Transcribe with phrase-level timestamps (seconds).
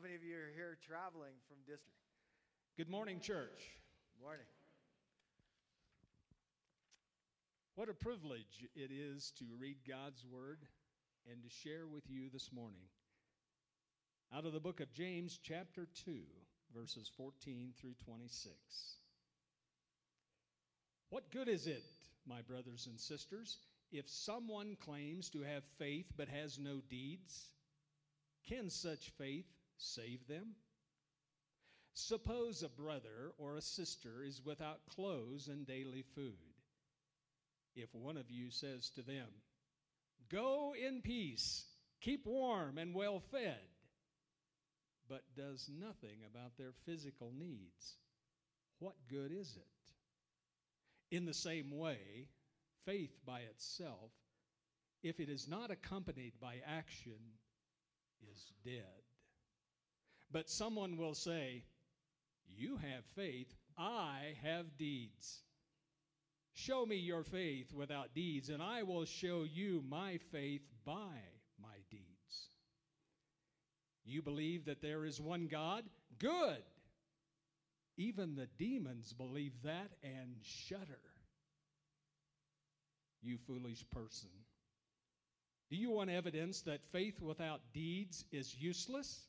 [0.00, 2.00] How many of you are here traveling from district?
[2.78, 3.60] Good morning, church.
[4.16, 4.46] Good Morning.
[7.74, 10.60] What a privilege it is to read God's Word
[11.30, 12.80] and to share with you this morning.
[14.34, 16.12] Out of the book of James, chapter 2,
[16.74, 18.54] verses 14 through 26.
[21.10, 21.84] What good is it,
[22.26, 23.58] my brothers and sisters,
[23.92, 27.50] if someone claims to have faith but has no deeds?
[28.48, 29.44] Can such faith
[29.80, 30.54] save them?
[31.94, 36.34] Suppose a brother or a sister is without clothes and daily food.
[37.74, 39.28] If one of you says to them,
[40.30, 41.64] Go in peace,
[42.00, 43.58] keep warm and well fed,
[45.08, 47.96] but does nothing about their physical needs,
[48.78, 51.14] what good is it?
[51.16, 52.28] In the same way,
[52.84, 54.12] faith by itself,
[55.02, 57.18] if it is not accompanied by action,
[58.30, 59.09] is dead.
[60.32, 61.64] But someone will say,
[62.56, 65.42] You have faith, I have deeds.
[66.52, 71.16] Show me your faith without deeds, and I will show you my faith by
[71.60, 72.04] my deeds.
[74.04, 75.84] You believe that there is one God?
[76.18, 76.62] Good.
[77.96, 81.00] Even the demons believe that and shudder.
[83.22, 84.30] You foolish person.
[85.70, 89.28] Do you want evidence that faith without deeds is useless?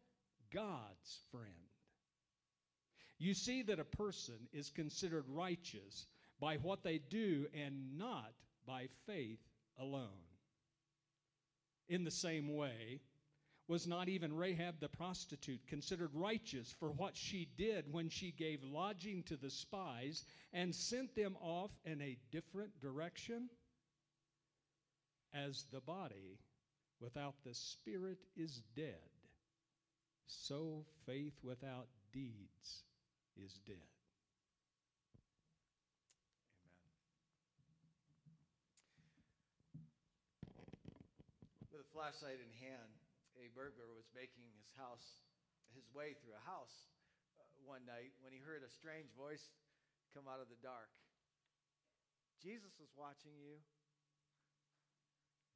[0.53, 1.47] God's friend.
[3.17, 6.07] You see that a person is considered righteous
[6.39, 8.31] by what they do and not
[8.65, 9.39] by faith
[9.77, 10.07] alone.
[11.87, 13.01] In the same way,
[13.67, 18.63] was not even Rahab the prostitute considered righteous for what she did when she gave
[18.63, 23.49] lodging to the spies and sent them off in a different direction?
[25.33, 26.39] As the body
[26.99, 28.99] without the spirit is dead,
[30.31, 32.87] so faith without deeds
[33.35, 33.91] is dead.
[39.75, 39.83] Amen.
[41.67, 42.95] With a flashlight in hand,
[43.35, 45.19] a burglar was making his house
[45.75, 46.87] his way through a house
[47.39, 49.51] uh, one night when he heard a strange voice
[50.15, 50.91] come out of the dark.
[52.39, 53.59] Jesus is watching you.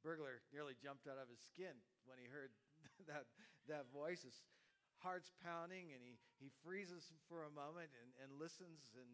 [0.04, 2.52] Burglar nearly jumped out of his skin when he heard
[3.10, 3.26] that,
[3.68, 4.22] that voice.
[4.22, 4.36] His
[5.06, 9.06] heart's pounding and he, he freezes for a moment and, and listens and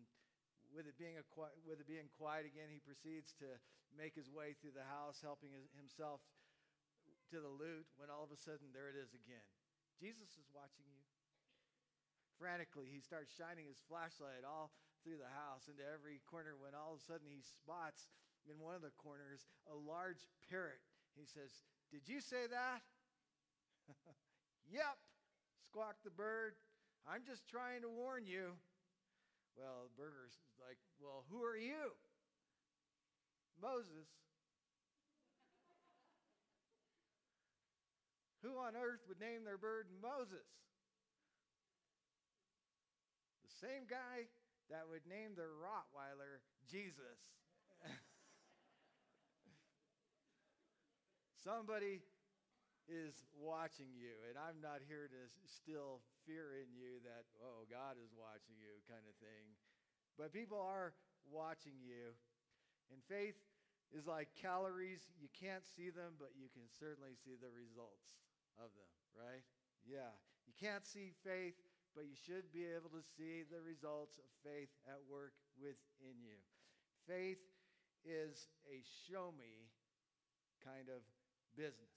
[0.72, 1.24] with it, being a,
[1.68, 3.60] with it being quiet again, he proceeds to
[3.92, 6.24] make his way through the house, helping his, himself
[7.28, 9.44] to the loot when all of a sudden there it is again.
[10.00, 11.04] Jesus is watching you.
[12.40, 14.72] Frantically, he starts shining his flashlight all
[15.04, 18.08] through the house into every corner when all of a sudden he spots
[18.48, 20.80] in one of the corners a large parrot.
[21.12, 21.52] He says,
[21.92, 22.80] Did you say that?
[24.72, 24.96] yep,
[25.68, 26.54] squawked the bird.
[27.06, 28.54] I'm just trying to warn you.
[29.56, 31.92] Well, the burger's like, Well, who are you?
[33.60, 34.08] Moses.
[38.42, 40.50] Who on earth would name their bird Moses?
[43.46, 44.26] The same guy
[44.70, 47.22] that would name their Rottweiler Jesus.
[51.44, 52.02] Somebody
[52.90, 57.98] is watching you, and I'm not here to still fear in you that, oh, God
[57.98, 59.54] is watching you kind of thing.
[60.18, 60.92] But people are
[61.30, 62.14] watching you.
[62.92, 63.38] And faith
[63.94, 65.08] is like calories.
[65.16, 68.20] You can't see them, but you can certainly see the results
[68.60, 69.44] of them, right?
[69.88, 70.12] Yeah.
[70.44, 71.56] You can't see faith,
[71.96, 76.36] but you should be able to see the results of faith at work within you.
[77.08, 77.40] Faith
[78.04, 79.70] is a show me
[80.60, 81.02] kind of
[81.56, 81.92] business.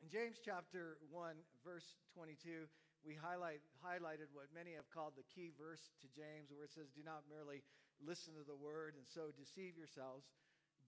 [0.00, 2.64] In James chapter 1, verse 22,
[3.04, 6.88] we highlight, highlighted what many have called the key verse to James, where it says,
[6.88, 7.60] Do not merely
[8.00, 10.32] listen to the word and so deceive yourselves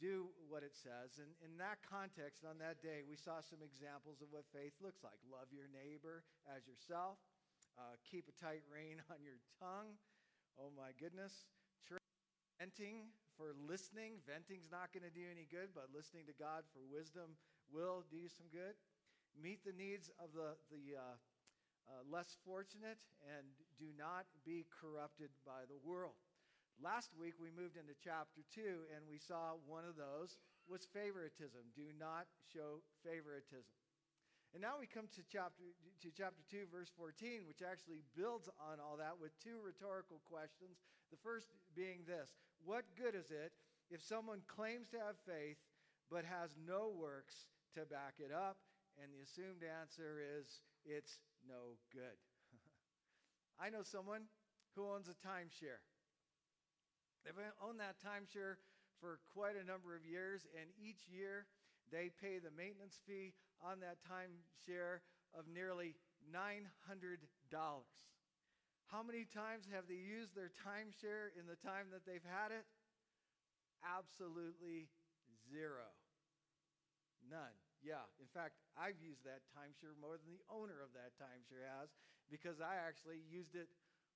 [0.01, 1.21] do what it says.
[1.21, 5.05] And in that context, on that day, we saw some examples of what faith looks
[5.05, 7.21] like love your neighbor as yourself,
[7.77, 9.95] uh, keep a tight rein on your tongue.
[10.57, 11.47] Oh my goodness.
[12.63, 14.23] Venting for listening.
[14.23, 17.35] Venting's not going to do any good, but listening to God for wisdom
[17.75, 18.79] will do you some good.
[19.41, 21.17] Meet the needs of the, the, uh,
[21.89, 23.47] uh, less fortunate, and
[23.79, 26.19] do not be corrupted by the world.
[26.81, 30.35] Last week we moved into chapter 2 and we saw one of those
[30.67, 31.63] was favoritism.
[31.77, 33.77] Do not show favoritism.
[34.53, 35.65] And now we come to chapter,
[36.05, 40.83] to chapter 2, verse 14, which actually builds on all that with two rhetorical questions.
[41.09, 43.53] The first being this What good is it
[43.89, 45.61] if someone claims to have faith
[46.11, 48.61] but has no works to back it up?
[49.01, 51.19] And the assumed answer is it's
[51.49, 52.19] no good.
[53.63, 54.29] I know someone
[54.77, 55.81] who owns a timeshare.
[57.25, 58.59] They've owned that timeshare
[58.99, 61.47] for quite a number of years, and each year
[61.91, 65.03] they pay the maintenance fee on that timeshare
[65.35, 65.95] of nearly
[66.31, 66.67] $900.
[68.87, 72.67] How many times have they used their timeshare in the time that they've had it?
[73.81, 74.89] Absolutely
[75.49, 75.89] zero.
[77.31, 77.57] None.
[77.83, 78.07] Yeah.
[78.23, 81.91] In fact, I've used that timeshare more than the owner of that timeshare has
[82.31, 83.67] because I actually used it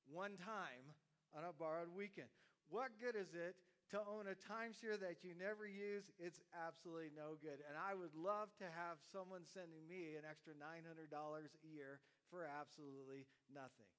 [0.06, 0.86] one time
[1.34, 2.30] on a borrowed weekend.
[2.70, 3.58] What good is it
[3.90, 6.06] to own a timeshare that you never use?
[6.18, 7.62] It's absolutely no good.
[7.66, 11.98] And I would love to have someone sending me an extra $900 a year
[12.30, 13.90] for absolutely nothing.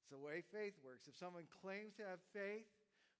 [0.00, 1.08] It's the way faith works.
[1.08, 2.68] If someone claims to have faith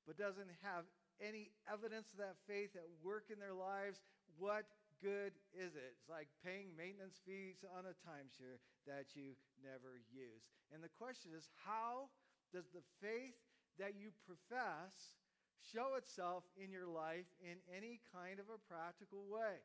[0.04, 0.86] but doesn't have
[1.18, 4.00] any evidence of that faith at work in their lives,
[4.38, 4.68] what
[5.02, 5.96] good is it?
[5.96, 10.48] It's like paying maintenance fees on a timeshare that you never use.
[10.72, 12.08] And the question is how
[12.52, 13.36] does the faith
[13.78, 15.16] that you profess
[15.60, 19.60] show itself in your life in any kind of a practical way.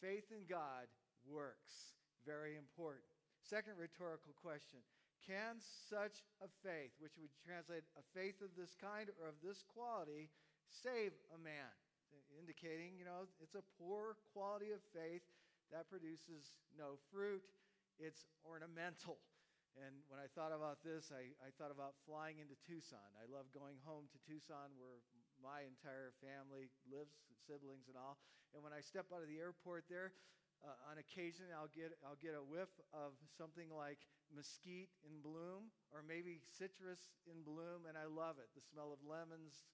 [0.00, 0.88] Faith in God
[1.24, 1.96] works.
[2.26, 3.08] Very important.
[3.40, 4.80] Second rhetorical question
[5.24, 9.64] Can such a faith, which would translate a faith of this kind or of this
[9.64, 10.28] quality,
[10.68, 11.72] save a man?
[12.34, 15.22] Indicating, you know, it's a poor quality of faith
[15.70, 17.44] that produces no fruit,
[18.00, 19.20] it's ornamental.
[19.78, 23.06] And when I thought about this, I, I thought about flying into Tucson.
[23.14, 24.98] I love going home to Tucson where
[25.38, 27.14] my entire family lives,
[27.46, 28.18] siblings and all.
[28.50, 30.10] And when I step out of the airport there,
[30.66, 34.02] uh, on occasion I'll get, I'll get a whiff of something like
[34.34, 38.50] mesquite in bloom or maybe citrus in bloom, and I love it.
[38.58, 39.70] The smell of lemons,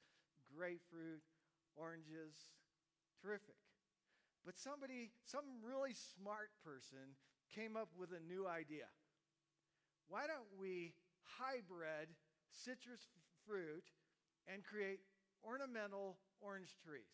[0.52, 1.24] grapefruit,
[1.76, 2.34] oranges,
[3.22, 3.56] terrific.
[4.44, 7.16] But somebody, some really smart person,
[7.54, 8.90] came up with a new idea
[10.08, 10.94] why don't we
[11.38, 12.14] hybrid
[12.54, 13.10] citrus
[13.42, 13.90] fruit
[14.46, 15.02] and create
[15.42, 17.10] ornamental orange trees?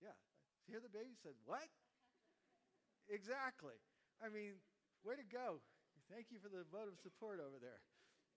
[0.00, 0.16] Yeah.
[0.64, 1.68] Here the baby said, What?
[3.08, 3.76] exactly.
[4.24, 4.56] I mean,
[5.04, 5.60] way to go.
[6.08, 7.80] Thank you for the vote of support over there.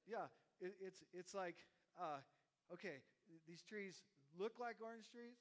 [0.08, 1.56] Yeah, it, it's, it's like,
[2.00, 2.24] uh,
[2.72, 3.04] okay,
[3.48, 4.04] these trees
[4.36, 5.40] look like orange trees.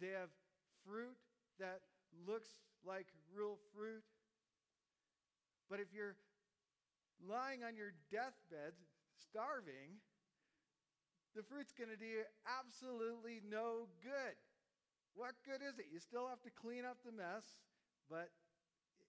[0.00, 0.30] They have
[0.84, 1.16] fruit
[1.58, 1.80] that
[2.26, 2.48] looks
[2.84, 4.04] like real fruit.
[5.70, 6.16] But if you're
[7.22, 8.76] lying on your deathbed,
[9.16, 10.02] starving,
[11.32, 14.36] the fruit's going to do absolutely no good.
[15.14, 15.88] What good is it?
[15.92, 17.44] You still have to clean up the mess,
[18.08, 18.32] but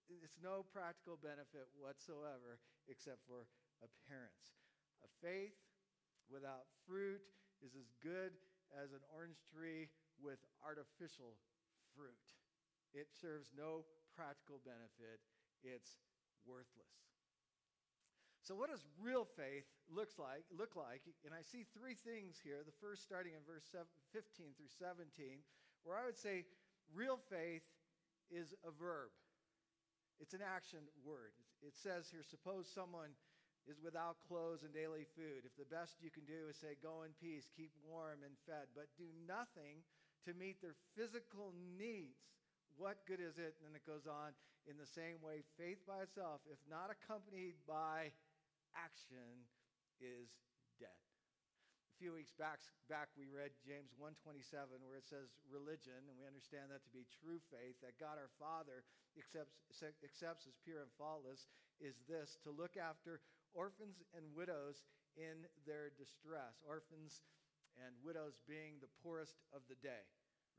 [0.08, 3.48] it's no practical benefit whatsoever except for
[3.84, 4.56] appearance.
[5.04, 5.56] A faith
[6.32, 7.24] without fruit
[7.64, 8.36] is as good
[8.76, 9.90] as an orange tree
[10.20, 11.38] with artificial
[11.94, 12.26] fruit.
[12.94, 15.22] It serves no practical benefit,
[15.66, 15.98] it's
[16.46, 16.94] worthless.
[18.44, 21.08] So, what does real faith looks like, look like?
[21.24, 22.60] And I see three things here.
[22.68, 25.40] The first, starting in verse 15 through 17,
[25.88, 26.44] where I would say
[26.92, 27.64] real faith
[28.28, 29.16] is a verb.
[30.20, 31.32] It's an action word.
[31.64, 33.16] It says here, suppose someone
[33.68, 35.48] is without clothes and daily food.
[35.48, 38.72] If the best you can do is say, go in peace, keep warm and fed,
[38.76, 39.84] but do nothing
[40.28, 42.20] to meet their physical needs,
[42.76, 43.56] what good is it?
[43.60, 44.36] And then it goes on
[44.68, 48.12] in the same way, faith by itself, if not accompanied by
[48.76, 49.48] action
[50.00, 50.32] is
[50.80, 51.00] dead.
[51.94, 52.58] A few weeks back,
[52.90, 57.06] back we read James 1:27 where it says religion and we understand that to be
[57.22, 59.54] true faith that God our Father accepts,
[60.04, 61.46] accepts as pure and faultless
[61.80, 63.22] is this to look after
[63.54, 64.84] orphans and widows
[65.18, 66.60] in their distress.
[66.66, 67.22] Orphans
[67.78, 70.06] and widows being the poorest of the day,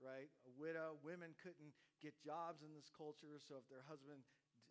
[0.03, 0.31] right?
[0.47, 4.23] A widow, women couldn't get jobs in this culture, so if their husband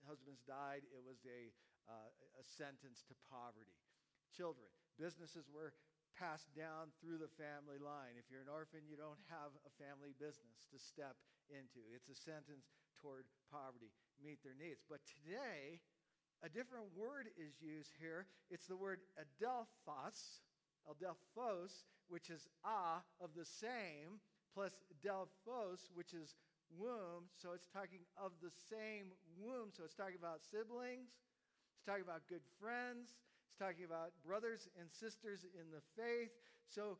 [0.04, 1.52] husbands died, it was a
[1.88, 3.76] uh, a sentence to poverty.
[4.32, 5.76] Children, businesses were
[6.16, 8.16] passed down through the family line.
[8.16, 11.18] If you're an orphan, you don't have a family business to step
[11.50, 11.82] into.
[11.92, 14.86] It's a sentence toward poverty, meet their needs.
[14.88, 15.82] But today,
[16.44, 18.28] a different word is used here.
[18.52, 20.44] It's the word adelphos,
[20.84, 24.20] adelphos, which is a of the same,
[24.54, 26.36] plus delphos, which is
[26.78, 27.32] womb.
[27.40, 29.72] So it's talking of the same womb.
[29.72, 31.16] So it's talking about siblings,
[31.80, 33.16] It's talking about good friends.
[33.48, 36.34] It's talking about brothers and sisters in the faith.
[36.68, 36.98] So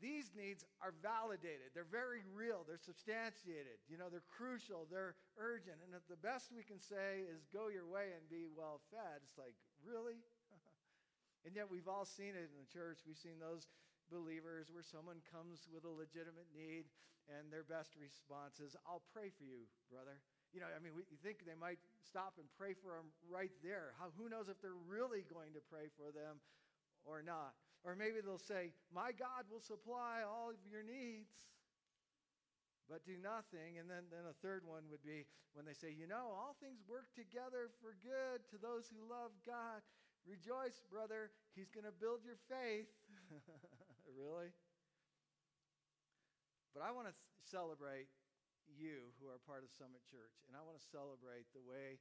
[0.00, 1.74] these needs are validated.
[1.74, 2.62] They're very real.
[2.66, 3.82] They're substantiated.
[3.90, 4.86] You know, they're crucial.
[4.90, 5.82] They're urgent.
[5.84, 9.22] And if the best we can say is go your way and be well fed,
[9.24, 10.22] it's like, really?
[11.44, 13.02] and yet we've all seen it in the church.
[13.06, 13.68] We've seen those
[14.12, 16.90] believers where someone comes with a legitimate need
[17.28, 20.20] and their best response is, I'll pray for you, brother.
[20.52, 23.52] You know, I mean, we, you think they might stop and pray for them right
[23.64, 23.96] there.
[23.96, 26.38] How, who knows if they're really going to pray for them
[27.04, 27.54] or not?
[27.84, 31.36] Or maybe they'll say, My God will supply all of your needs,
[32.88, 33.76] but do nothing.
[33.76, 36.80] And then, then a third one would be when they say, You know, all things
[36.88, 39.84] work together for good to those who love God.
[40.24, 41.28] Rejoice, brother.
[41.52, 42.88] He's going to build your faith.
[44.08, 44.48] really?
[46.72, 48.08] But I want to th- celebrate
[48.72, 52.00] you who are part of Summit Church, and I want to celebrate the way,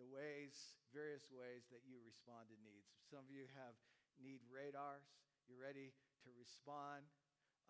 [0.00, 2.88] the ways, various ways that you respond to needs.
[3.12, 3.76] Some of you have
[4.22, 5.06] need radars.
[5.46, 5.94] You're ready
[6.26, 7.08] to respond.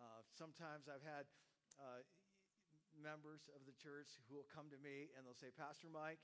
[0.01, 1.29] Uh, sometimes I've had
[1.79, 2.03] uh,
[2.97, 6.19] members of the church who will come to me and they'll say, Pastor Mike,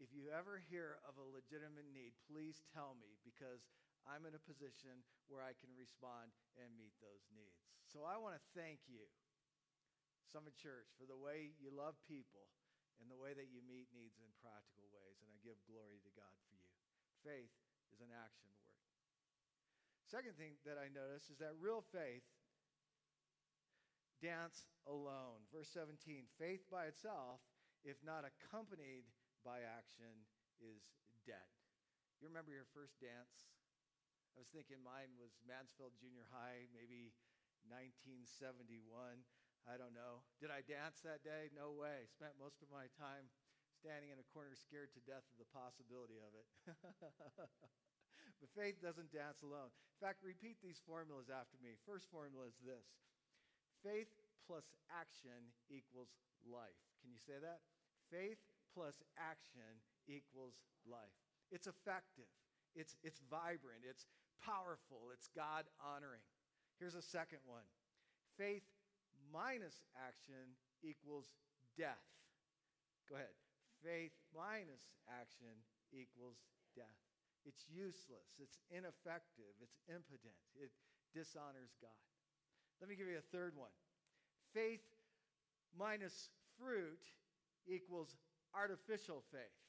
[0.00, 3.68] if you ever hear of a legitimate need, please tell me because
[4.08, 7.60] I'm in a position where I can respond and meet those needs.
[7.84, 9.04] So I want to thank you,
[10.24, 12.48] Summit Church, for the way you love people
[12.96, 15.20] and the way that you meet needs in practical ways.
[15.20, 16.72] And I give glory to God for you.
[17.20, 17.52] Faith
[17.92, 18.69] is an action word.
[20.10, 22.26] Second thing that I notice is that real faith
[24.18, 25.46] dance alone.
[25.54, 27.38] Verse 17 faith by itself,
[27.86, 29.06] if not accompanied
[29.46, 30.26] by action,
[30.58, 30.82] is
[31.22, 31.46] dead.
[32.18, 33.54] You remember your first dance?
[34.34, 37.14] I was thinking mine was Mansfield Junior High, maybe
[37.70, 38.82] 1971.
[39.70, 40.26] I don't know.
[40.42, 41.54] Did I dance that day?
[41.54, 42.10] No way.
[42.10, 43.30] Spent most of my time
[43.78, 46.50] standing in a corner scared to death of the possibility of it.
[48.40, 49.68] But faith doesn't dance alone.
[49.68, 51.76] In fact, repeat these formulas after me.
[51.84, 52.88] First formula is this
[53.84, 54.08] faith
[54.48, 56.16] plus action equals
[56.48, 56.80] life.
[57.04, 57.60] Can you say that?
[58.08, 58.40] Faith
[58.72, 60.56] plus action equals
[60.88, 61.12] life.
[61.52, 62.30] It's effective,
[62.74, 64.06] it's, it's vibrant, it's
[64.40, 66.24] powerful, it's God honoring.
[66.80, 67.66] Here's a second one
[68.38, 68.64] faith
[69.28, 71.28] minus action equals
[71.76, 72.00] death.
[73.08, 73.36] Go ahead.
[73.84, 75.60] Faith minus action
[75.92, 76.40] equals
[76.74, 77.09] death.
[77.46, 78.36] It's useless.
[78.38, 79.54] It's ineffective.
[79.62, 80.36] It's impotent.
[80.56, 80.70] It
[81.14, 82.04] dishonors God.
[82.80, 83.72] Let me give you a third one.
[84.54, 84.84] Faith
[85.76, 87.00] minus fruit
[87.66, 88.16] equals
[88.54, 89.60] artificial faith.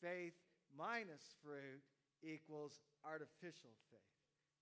[0.00, 0.34] Faith
[0.76, 1.82] minus fruit
[2.22, 4.12] equals artificial faith.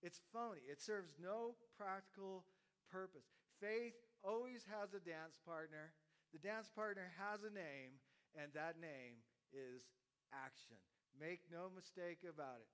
[0.03, 0.61] It's phony.
[0.69, 2.45] It serves no practical
[2.91, 3.27] purpose.
[3.61, 5.93] Faith always has a dance partner.
[6.33, 7.97] The dance partner has a name,
[8.37, 9.89] and that name is
[10.35, 10.77] action.
[11.17, 12.71] Make no mistake about it.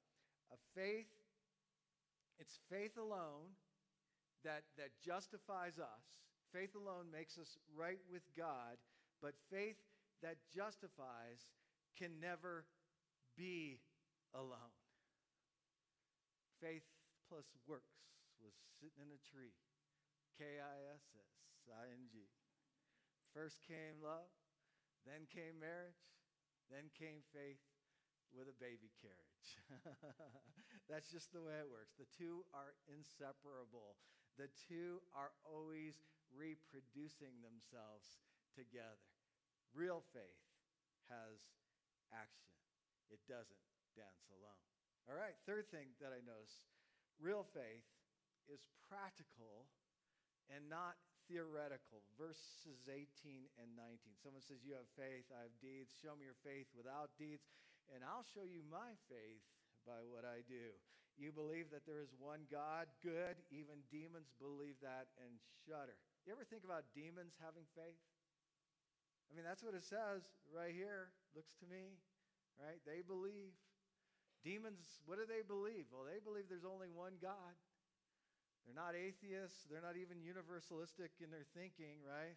[0.52, 1.08] A faith,
[2.38, 3.54] it's faith alone
[4.44, 6.04] that, that justifies us.
[6.52, 8.76] Faith alone makes us right with God,
[9.22, 9.78] but faith
[10.20, 11.48] that justifies
[11.96, 12.66] can never
[13.38, 13.80] be
[14.34, 14.76] alone.
[16.60, 16.84] Faith
[17.30, 18.04] plus works
[18.42, 19.54] was sitting in a tree.
[20.36, 21.32] K I S S
[21.72, 22.26] I N G.
[23.32, 24.28] First came love,
[25.08, 26.04] then came marriage,
[26.68, 27.60] then came faith,
[28.32, 29.48] with a baby carriage.
[30.90, 31.96] That's just the way it works.
[32.00, 33.96] The two are inseparable,
[34.40, 36.00] the two are always
[36.32, 38.20] reproducing themselves
[38.56, 39.12] together.
[39.76, 40.44] Real faith
[41.12, 41.40] has
[42.12, 42.52] action,
[43.12, 43.60] it doesn't
[43.96, 44.64] dance alone.
[45.08, 46.64] All right, third thing that I notice
[47.20, 47.84] real faith
[48.48, 49.68] is practical
[50.48, 50.96] and not
[51.30, 52.02] theoretical.
[52.18, 54.18] Verses 18 and 19.
[54.18, 55.94] Someone says, You have faith, I have deeds.
[55.94, 57.46] Show me your faith without deeds
[57.90, 59.42] and I'll show you my faith
[59.82, 60.70] by what I do.
[61.18, 63.36] You believe that there is one God, good.
[63.52, 65.36] Even demons believe that and
[65.66, 65.98] shudder.
[66.24, 68.00] You ever think about demons having faith?
[69.28, 71.12] I mean, that's what it says right here.
[71.32, 71.96] Looks to me,
[72.60, 72.80] right?
[72.84, 73.56] They believe.
[74.42, 75.86] Demons, what do they believe?
[75.94, 77.54] Well, they believe there's only one God.
[78.66, 79.70] They're not atheists.
[79.70, 82.34] They're not even universalistic in their thinking, right?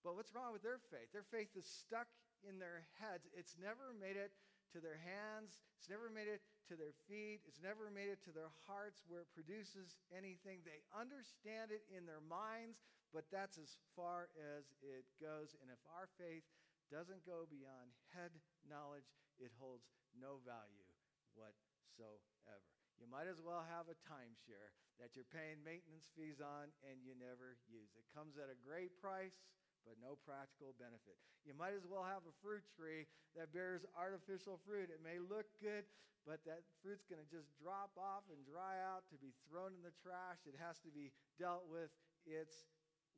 [0.00, 1.12] But what's wrong with their faith?
[1.12, 2.08] Their faith is stuck
[2.44, 3.26] in their heads.
[3.32, 4.32] It's never made it
[4.72, 5.62] to their hands.
[5.78, 7.44] It's never made it to their feet.
[7.46, 10.64] It's never made it to their hearts where it produces anything.
[10.64, 12.82] They understand it in their minds,
[13.14, 15.54] but that's as far as it goes.
[15.62, 16.44] And if our faith
[16.90, 18.34] doesn't go beyond head
[18.66, 19.08] knowledge,
[19.38, 20.88] it holds no value
[21.34, 22.70] whatsoever.
[22.98, 24.70] You might as well have a timeshare
[25.02, 27.90] that you're paying maintenance fees on and you never use.
[27.98, 29.42] It comes at a great price,
[29.84, 31.20] but no practical benefit.
[31.44, 33.04] You might as well have a fruit tree
[33.36, 34.88] that bears artificial fruit.
[34.88, 35.84] It may look good,
[36.24, 39.84] but that fruit's going to just drop off and dry out to be thrown in
[39.84, 40.40] the trash.
[40.48, 41.92] It has to be dealt with.
[42.24, 42.64] It's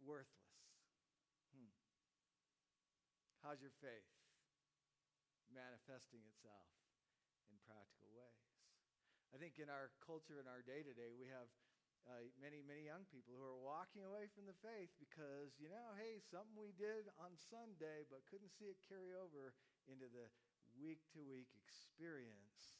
[0.02, 0.58] worthless.
[1.54, 1.70] Hmm.
[3.46, 4.10] How's your faith
[5.54, 6.66] manifesting itself
[7.46, 8.42] in practical ways?
[9.30, 11.46] I think in our culture, in our day to day, we have
[12.06, 15.94] uh, many, many young people who are walking away from the faith because, you know,
[15.98, 19.58] hey, something we did on Sunday but couldn't see it carry over
[19.90, 20.30] into the
[20.78, 22.78] week to week experience.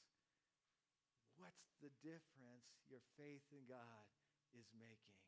[1.35, 4.07] What's the difference your faith in God
[4.55, 5.19] is making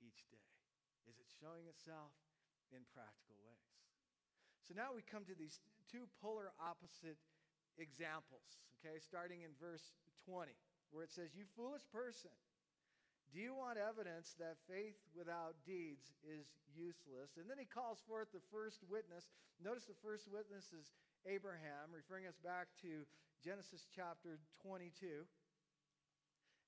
[0.00, 0.48] each day?
[1.04, 2.16] Is it showing itself
[2.72, 3.76] in practical ways?
[4.64, 7.20] So now we come to these two polar opposite
[7.76, 9.92] examples, okay, starting in verse
[10.24, 10.54] 20,
[10.94, 12.32] where it says, You foolish person.
[13.32, 17.40] Do you want evidence that faith without deeds is useless?
[17.40, 19.32] And then he calls forth the first witness.
[19.56, 20.92] Notice the first witness is
[21.24, 23.08] Abraham, referring us back to
[23.40, 25.24] Genesis chapter 22.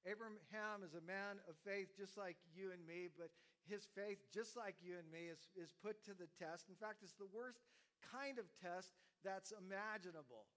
[0.09, 3.28] Abraham is a man of faith just like you and me, but
[3.68, 6.73] his faith, just like you and me, is, is put to the test.
[6.73, 7.61] In fact, it's the worst
[8.00, 10.49] kind of test that's imaginable.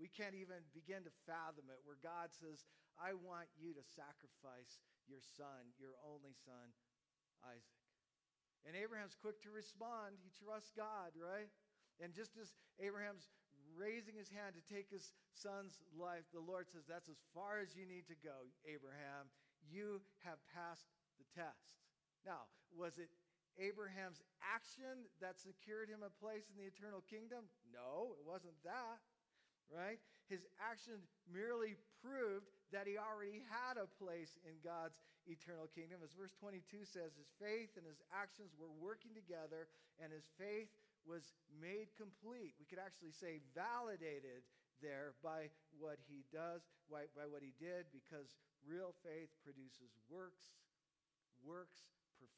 [0.00, 2.64] We can't even begin to fathom it, where God says,
[2.98, 6.74] I want you to sacrifice your son, your only son,
[7.46, 7.78] Isaac.
[8.66, 10.18] And Abraham's quick to respond.
[10.18, 11.48] He trusts God, right?
[12.02, 13.30] And just as Abraham's
[13.78, 17.78] raising his hand to take his son's life, the Lord says, That's as far as
[17.78, 19.30] you need to go, Abraham.
[19.62, 20.90] You have passed
[21.22, 21.78] the test.
[22.26, 23.10] Now, was it
[23.58, 27.46] Abraham's action that secured him a place in the eternal kingdom?
[27.70, 29.02] No, it wasn't that
[29.72, 30.00] right?
[30.28, 36.04] His action merely proved that he already had a place in God's eternal kingdom.
[36.04, 39.68] As verse 22 says, his faith and his actions were working together,
[40.00, 40.72] and his faith
[41.08, 42.56] was made complete.
[42.60, 44.44] We could actually say validated
[44.84, 50.56] there by what he does, by, by what he did, because real faith produces works.
[51.42, 51.88] Works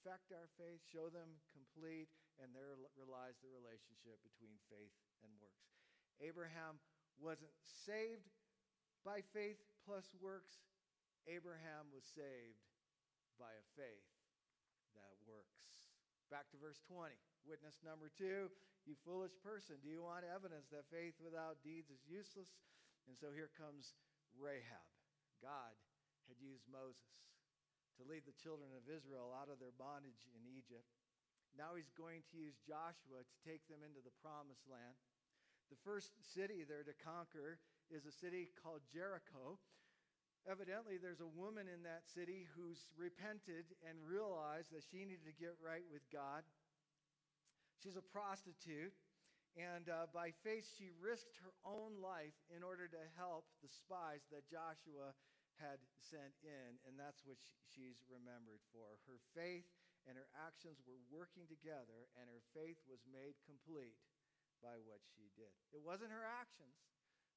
[0.01, 2.09] perfect our faith, show them complete,
[2.41, 4.93] and there relies the relationship between faith
[5.25, 5.69] and works.
[6.21, 6.81] Abraham
[7.21, 8.29] wasn't saved
[9.05, 10.65] by faith plus works.
[11.29, 12.65] Abraham was saved
[13.37, 14.09] by a faith
[14.97, 15.61] that works.
[16.29, 17.11] Back to verse 20.
[17.43, 18.53] Witness number two,
[18.87, 22.53] you foolish person, do you want evidence that faith without deeds is useless?
[23.09, 23.97] And so here comes
[24.37, 24.87] Rahab.
[25.41, 25.75] God
[26.29, 27.19] had used Moses
[27.99, 30.87] to lead the children of Israel out of their bondage in Egypt.
[31.59, 34.97] Now he's going to use Joshua to take them into the promised land.
[35.73, 37.59] The first city there to conquer
[37.91, 39.59] is a city called Jericho.
[40.49, 45.37] Evidently, there's a woman in that city who's repented and realized that she needed to
[45.37, 46.47] get right with God.
[47.83, 48.95] She's a prostitute,
[49.59, 54.25] and uh, by faith, she risked her own life in order to help the spies
[54.33, 55.13] that Joshua
[55.61, 57.37] had sent in, and that's what
[57.69, 58.97] she's remembered for.
[59.05, 59.69] Her faith
[60.09, 63.99] and her actions were working together, and her faith was made complete
[64.65, 65.53] by what she did.
[65.73, 66.81] It wasn't her actions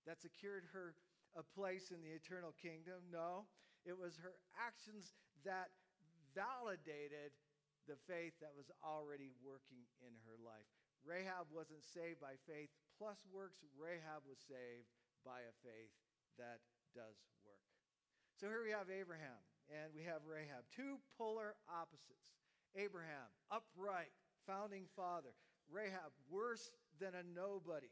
[0.05, 0.95] that secured her
[1.35, 3.01] a place in the eternal kingdom.
[3.11, 3.49] No,
[3.85, 5.13] it was her actions
[5.43, 5.73] that
[6.33, 7.33] validated
[7.89, 10.67] the faith that was already working in her life.
[11.03, 14.87] Rahab wasn't saved by faith plus works, Rahab was saved
[15.27, 15.91] by a faith
[16.39, 16.63] that
[16.95, 17.59] does work.
[18.39, 22.31] So here we have Abraham and we have Rahab, two polar opposites.
[22.75, 24.11] Abraham, upright,
[24.47, 25.35] founding father.
[25.69, 27.87] Rahab, worse than a nobody,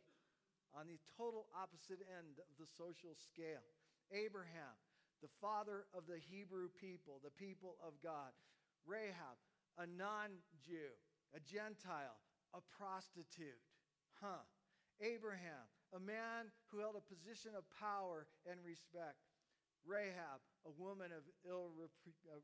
[0.76, 3.66] on the total opposite end of the social scale.
[4.12, 4.76] Abraham,
[5.22, 8.34] the father of the Hebrew people, the people of God.
[8.88, 9.38] Rahab,
[9.78, 10.92] a non Jew,
[11.36, 12.18] a Gentile,
[12.54, 13.62] a prostitute.
[14.18, 14.44] Huh.
[15.02, 19.18] Abraham, a man who held a position of power and respect.
[19.82, 22.38] Rahab, a woman of ill uh,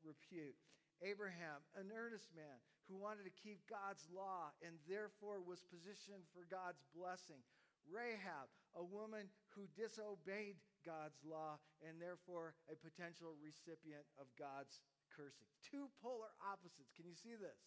[0.00, 0.56] repute.
[1.04, 6.48] Abraham, an earnest man who wanted to keep God's law and therefore was positioned for
[6.48, 7.44] God's blessing.
[7.88, 15.48] Rahab, a woman who disobeyed God's law and therefore a potential recipient of God's cursing.
[15.64, 16.94] Two polar opposites.
[16.94, 17.58] Can you see this?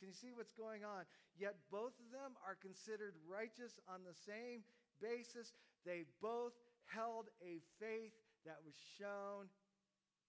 [0.00, 1.08] Can you see what's going on?
[1.38, 4.64] Yet both of them are considered righteous on the same
[5.00, 5.56] basis.
[5.84, 6.52] They both
[6.84, 8.12] held a faith
[8.44, 9.48] that was shown,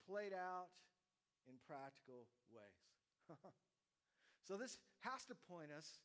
[0.07, 0.71] played out
[1.47, 2.88] in practical ways.
[4.47, 5.99] So this has to point us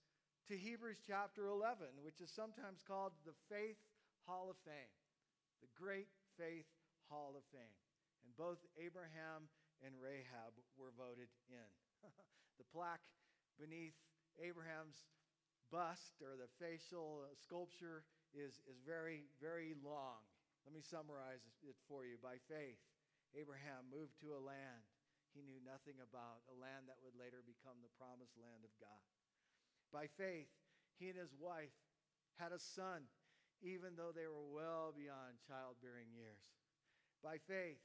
[0.51, 3.79] to Hebrews chapter 11, which is sometimes called the Faith
[4.27, 4.95] Hall of Fame,
[5.63, 6.67] the Great Faith
[7.07, 7.79] Hall of Fame.
[8.27, 9.47] And both Abraham
[9.87, 11.71] and Rahab were voted in.
[12.59, 13.07] the plaque
[13.55, 13.95] beneath
[14.43, 15.07] Abraham's
[15.71, 18.03] bust or the facial sculpture
[18.35, 20.23] is, is very, very long.
[20.67, 22.19] Let me summarize it for you.
[22.19, 22.83] By faith,
[23.35, 24.83] Abraham moved to a land
[25.33, 29.01] he knew nothing about, a land that would later become the promised land of God.
[29.93, 30.49] By faith,
[30.97, 31.77] he and his wife
[32.41, 33.05] had a son,
[33.61, 36.49] even though they were well beyond childbearing years.
[37.21, 37.79] By faith,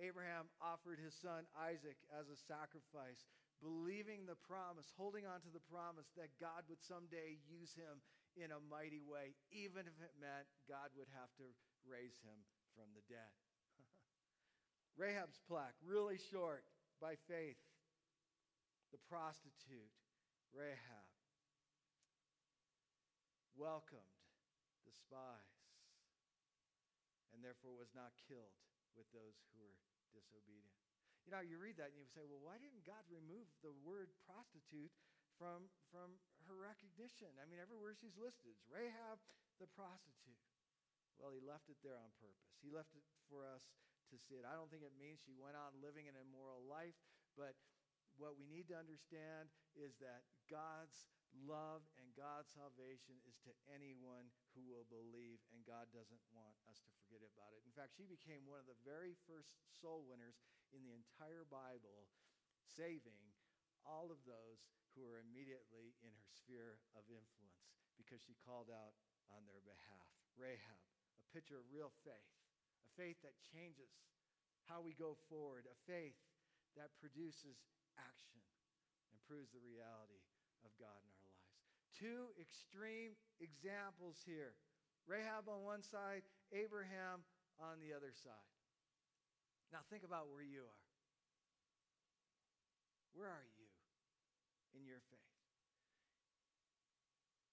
[0.00, 3.28] Abraham offered his son Isaac as a sacrifice,
[3.60, 8.00] believing the promise, holding on to the promise that God would someday use him
[8.40, 11.46] in a mighty way, even if it meant God would have to
[11.84, 12.40] raise him
[12.72, 13.34] from the dead.
[14.96, 16.64] Rahab's plaque, really short,
[17.02, 17.60] by faith.
[18.90, 19.92] The prostitute,
[20.50, 21.09] Rahab,
[23.60, 24.16] welcomed
[24.88, 25.60] the spies
[27.36, 28.56] and therefore was not killed
[28.96, 29.76] with those who were
[30.16, 30.74] disobedient.
[31.28, 34.08] You know, you read that and you say, well, why didn't God remove the word
[34.24, 34.90] prostitute
[35.36, 36.16] from, from
[36.48, 37.28] her recognition?
[37.36, 39.20] I mean, everywhere she's listed, Rahab
[39.60, 40.40] the prostitute.
[41.20, 42.56] Well, he left it there on purpose.
[42.64, 43.60] He left it for us
[44.08, 44.48] to see it.
[44.48, 46.96] I don't think it means she went on living an immoral life,
[47.36, 47.52] but
[48.20, 51.08] what we need to understand is that God's
[51.48, 56.84] love and God's salvation is to anyone who will believe, and God doesn't want us
[56.84, 57.64] to forget about it.
[57.64, 60.36] In fact, she became one of the very first soul winners
[60.76, 62.12] in the entire Bible,
[62.60, 63.32] saving
[63.88, 68.92] all of those who were immediately in her sphere of influence because she called out
[69.32, 70.12] on their behalf.
[70.36, 70.82] Rahab,
[71.16, 72.36] a picture of real faith,
[72.84, 73.92] a faith that changes
[74.66, 76.18] how we go forward, a faith
[76.76, 77.58] that produces
[78.00, 78.40] action
[79.12, 80.24] and proves the reality
[80.64, 81.52] of God in our lives.
[81.92, 84.56] Two extreme examples here
[85.08, 86.22] Rahab on one side,
[86.54, 87.24] Abraham
[87.58, 88.54] on the other side.
[89.72, 90.82] Now, think about where you are.
[93.14, 93.66] Where are you
[94.76, 95.34] in your faith?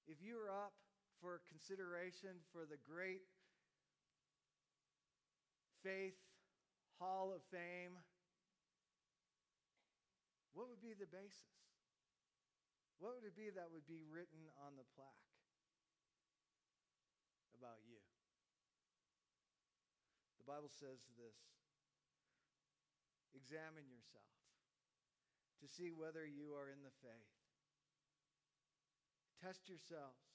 [0.06, 0.74] If you are up
[1.22, 3.26] for consideration for the great
[5.84, 6.18] faith
[7.00, 7.98] hall of fame
[10.58, 11.54] what would be the basis?
[12.98, 15.30] What would it be that would be written on the plaque
[17.54, 18.02] about you?
[20.42, 21.38] The Bible says this
[23.38, 24.34] Examine yourself
[25.62, 27.38] to see whether you are in the faith.
[29.38, 30.26] Test yourselves.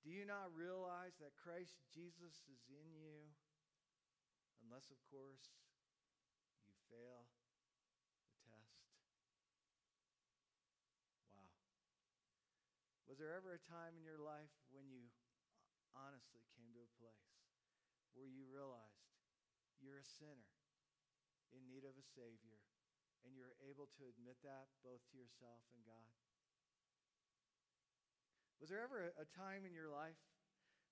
[0.00, 3.28] Do you not realize that Christ Jesus is in you?
[4.64, 5.52] Unless, of course,
[6.64, 7.28] you fail
[13.10, 15.10] Was there ever a time in your life when you
[15.98, 17.42] honestly came to a place
[18.14, 19.18] where you realized
[19.82, 20.54] you're a sinner
[21.50, 22.62] in need of a Savior
[23.26, 26.14] and you're able to admit that both to yourself and God?
[28.62, 30.22] Was there ever a time in your life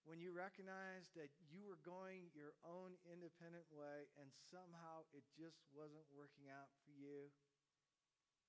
[0.03, 5.63] when you recognized that you were going your own independent way and somehow it just
[5.71, 7.31] wasn't working out for you?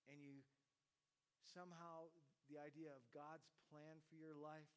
[0.10, 0.42] And you
[1.46, 2.10] somehow
[2.50, 4.74] the idea of God's plan for your life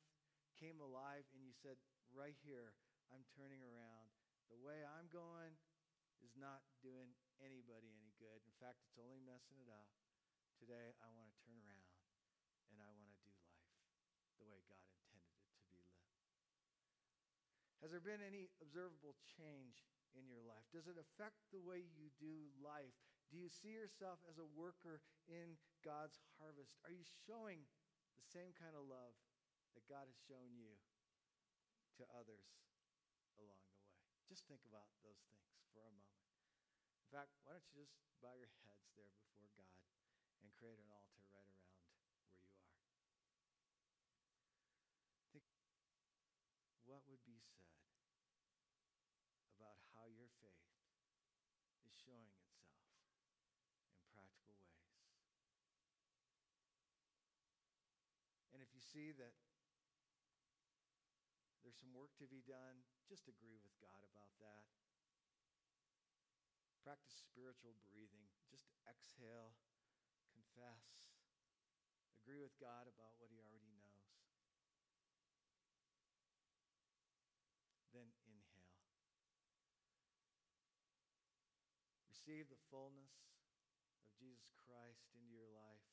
[0.61, 1.81] came alive and you said,
[2.13, 2.77] right here,
[3.09, 4.13] I'm turning around.
[4.53, 5.57] The way I'm going
[6.21, 8.45] is not doing anybody any good.
[8.45, 9.89] In fact, it's only messing it up.
[10.61, 11.89] Today, I want to turn around
[12.71, 13.65] and I want to do life
[14.37, 16.05] the way God intended it to be lived.
[17.83, 19.83] Has there been any observable change
[20.15, 20.63] in your life?
[20.71, 22.95] Does it affect the way you do life?
[23.33, 26.77] Do you see yourself as a worker in God's harvest?
[26.85, 27.65] Are you showing
[28.13, 29.17] the same kind of love
[29.73, 30.77] that God has shown you
[31.97, 32.45] to others
[33.41, 33.73] along the way?
[34.29, 36.29] Just think about those things for a moment.
[37.01, 39.81] In fact, why don't you just bow your heads there before God
[40.45, 42.69] and create an altar right around where you are?
[45.33, 45.49] Think
[46.85, 47.81] what would be said
[49.57, 50.69] about how your faith
[51.89, 52.29] is showing
[58.93, 59.33] see that
[61.65, 64.69] there's some work to be done, just agree with God about that.
[66.85, 68.29] Practice spiritual breathing.
[68.53, 69.57] Just exhale,
[70.29, 71.09] confess,
[72.21, 74.13] agree with God about what He already knows.
[77.97, 78.77] Then inhale.
[82.13, 83.25] Receive the fullness
[84.05, 85.89] of Jesus Christ into your life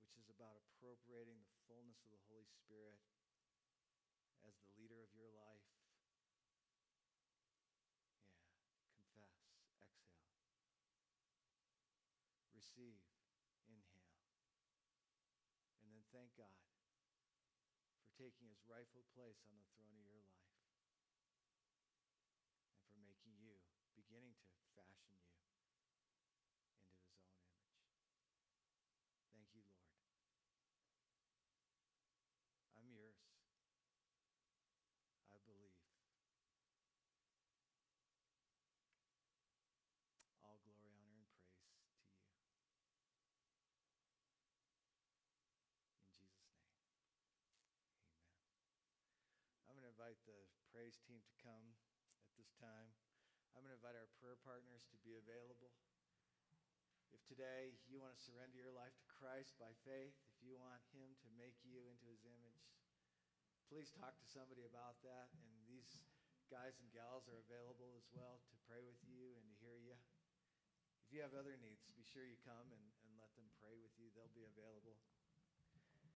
[0.00, 3.00] which is about appropriating the fullness of the Holy Spirit
[4.44, 5.64] as the leader of your life.
[9.16, 9.96] Yeah, confess, exhale.
[12.52, 13.00] Receive,
[13.64, 14.12] inhale.
[15.80, 16.60] And then thank God
[18.04, 20.52] for taking his rightful place on the throne of your life
[22.68, 23.56] and for making you,
[23.96, 26.20] beginning to fashion you into his own image.
[29.32, 29.88] Thank you, Lord.
[32.76, 33.16] I'm yours.
[35.30, 35.72] I believe.
[40.42, 41.94] All glory, honor, and praise to you.
[46.18, 46.82] In Jesus' name.
[48.42, 49.14] Amen.
[49.70, 51.72] I'm going to invite the praise team to come
[52.20, 52.92] at this time.
[53.56, 55.72] I'm going to invite our prayer partners to be available.
[57.16, 60.84] If today you want to surrender your life to Christ by faith, if you want
[60.92, 62.60] Him to make you into His image,
[63.72, 65.32] please talk to somebody about that.
[65.48, 66.04] And these
[66.52, 69.96] guys and gals are available as well to pray with you and to hear you.
[71.08, 73.96] If you have other needs, be sure you come and, and let them pray with
[73.96, 74.12] you.
[74.12, 75.00] They'll be available.